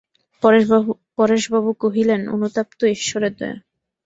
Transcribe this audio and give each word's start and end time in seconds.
পরেশবাবু 1.17 1.71
কহিলেন, 1.81 2.21
অনুতাপ 2.29 2.67
তো 2.79 2.85
ঈশ্বরের 2.95 3.33
দয়া। 3.35 3.57